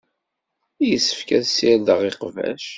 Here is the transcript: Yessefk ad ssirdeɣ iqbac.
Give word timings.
Yessefk 0.89 1.29
ad 1.37 1.45
ssirdeɣ 1.47 1.99
iqbac. 2.09 2.63